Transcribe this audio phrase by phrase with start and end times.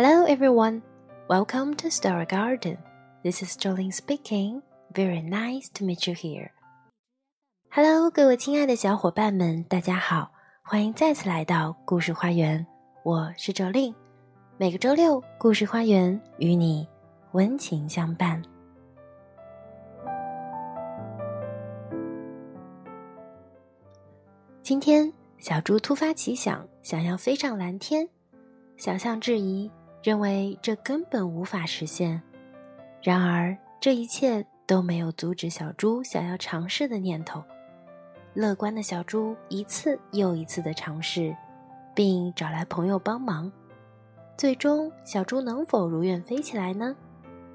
[0.00, 0.80] Hello everyone,
[1.28, 2.78] welcome to Story Garden.
[3.24, 4.62] This is Jolene speaking.
[4.94, 6.52] Very nice to meet you here.
[7.68, 10.30] Hello，各位亲爱的小伙伴们，大家好，
[10.62, 12.64] 欢迎再次来到故事花园。
[13.02, 13.92] 我是 Jolene。
[14.56, 16.86] 每个周六，故事花园与你
[17.32, 18.40] 温情相伴。
[24.62, 28.08] 今天，小猪突发奇想，想要飞上蓝天。
[28.76, 29.68] 想象质疑，
[30.02, 32.20] 认为这根本无法实现。
[33.02, 37.42] 然而，这一切都没有阻止小猪想要尝试的念头。
[38.34, 41.34] 乐观的小猪一次又一次的尝试，
[41.94, 43.50] 并找来朋友帮忙。
[44.36, 46.94] 最终，小猪能否如愿飞起来呢？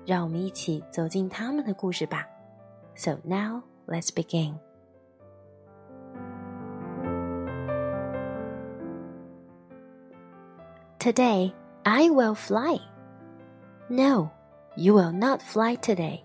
[0.05, 2.27] 让我们一起走进他们的故事吧。
[2.95, 4.55] So now let's begin.
[10.99, 11.53] Today
[11.85, 12.79] I will fly.
[13.89, 14.31] No,
[14.75, 16.23] you will not fly today.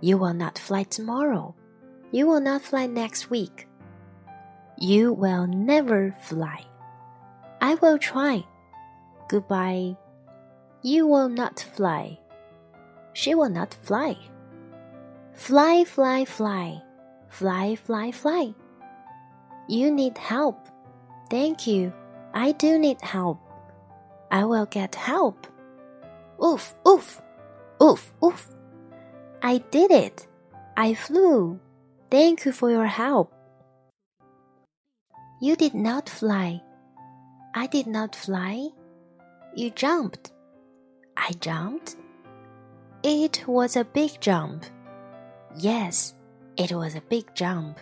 [0.00, 1.54] You will not fly tomorrow.
[2.12, 3.66] You will not fly next week.
[4.78, 6.64] You will never fly.
[7.60, 8.44] I will try.
[9.28, 9.96] Goodbye.
[10.82, 12.18] You will not fly.
[13.12, 14.16] She will not fly.
[15.34, 16.82] Fly, fly, fly.
[17.28, 18.54] Fly, fly, fly.
[19.68, 20.68] You need help.
[21.30, 21.92] Thank you.
[22.34, 23.40] I do need help.
[24.32, 25.46] I will get help.
[26.42, 27.20] Oof, oof,
[27.82, 28.48] oof, oof.
[29.42, 30.26] I did it.
[30.74, 31.60] I flew.
[32.10, 33.30] Thank you for your help.
[35.42, 36.62] You did not fly.
[37.54, 38.68] I did not fly.
[39.54, 40.32] You jumped.
[41.14, 41.96] I jumped.
[43.02, 44.64] It was a big jump.
[45.58, 46.14] Yes,
[46.56, 47.78] it was a big jump.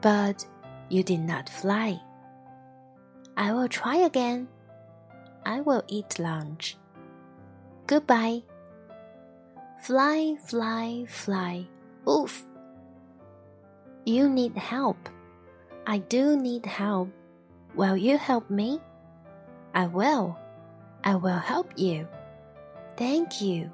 [0.00, 0.44] But
[0.88, 2.00] you did not fly.
[3.36, 4.48] I will try again.
[5.46, 6.76] I will eat lunch.
[7.86, 8.42] Goodbye.
[9.80, 11.66] Fly, fly, fly.
[12.08, 12.46] Oof.
[14.06, 15.08] You need help.
[15.86, 17.10] I do need help.
[17.74, 18.80] Will you help me?
[19.74, 20.38] I will.
[21.02, 22.08] I will help you.
[22.96, 23.70] Thank you.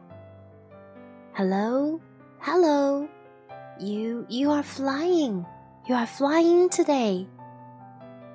[1.32, 2.00] Hello?
[2.40, 3.08] Hello?
[3.78, 5.46] You you are flying.
[5.86, 7.28] You are flying today.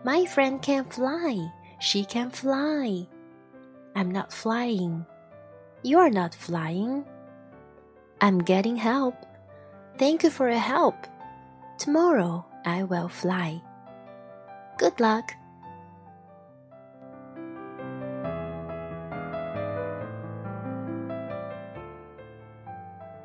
[0.03, 1.51] My friend can fly.
[1.79, 3.07] She can fly.
[3.94, 5.04] I'm not flying.
[5.82, 7.04] You're not flying.
[8.20, 9.14] I'm getting help.
[9.98, 10.94] Thank you for your help.
[11.78, 13.60] Tomorrow I will fly.
[14.78, 15.24] Good luck.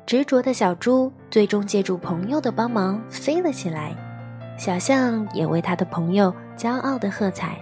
[0.06, 3.94] 执着的小猪最终借助朋友的帮忙飞了起来，
[4.56, 7.58] 小象也为他的朋友骄傲的喝彩。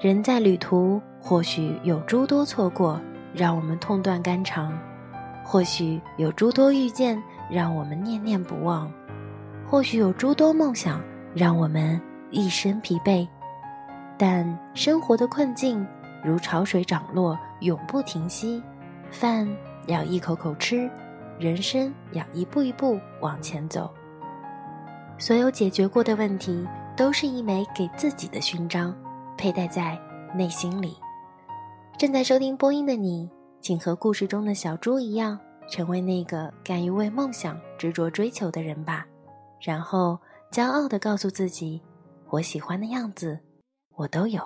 [0.00, 1.00] 人在旅途。
[1.18, 3.00] 或许有诸多错过，
[3.34, 4.70] 让我们痛断肝肠；
[5.44, 7.20] 或许有诸多遇见，
[7.50, 8.88] 让我们念念不忘；
[9.68, 11.02] 或许有诸多梦想，
[11.34, 13.26] 让我们一身疲惫。
[14.16, 15.84] 但生活的困境
[16.22, 18.62] 如潮水涨落，永不停息。
[19.10, 19.48] 饭
[19.88, 20.88] 要一口口吃，
[21.40, 23.92] 人生要一步一步往前走。
[25.18, 26.64] 所有解决过的问题，
[26.96, 28.94] 都是一枚给自己的勋章，
[29.36, 29.98] 佩戴在
[30.34, 30.96] 内心里。
[31.98, 33.30] 正在收听播音的你，
[33.60, 35.38] 请和故事中的小猪一样，
[35.70, 39.06] 成为那个敢于为梦想执着追求的人吧。
[39.60, 40.18] 然后
[40.52, 41.80] 骄傲地告诉自己
[42.28, 43.38] ：“我喜欢的样子，
[43.94, 44.40] 我都有。”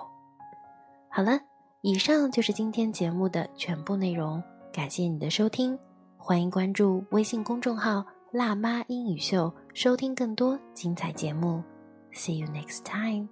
[1.11, 1.39] 好了，
[1.81, 4.41] 以上就是今天节目的全部内容。
[4.71, 5.77] 感谢你的收听，
[6.17, 11.61] 欢迎关注微信公众号“辣妈英语秀”，收听更多精彩节目。
[12.13, 13.27] See you next time，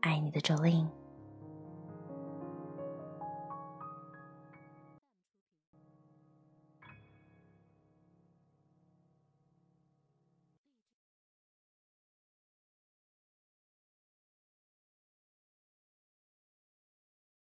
[0.00, 1.07] 爱你的 Jolin。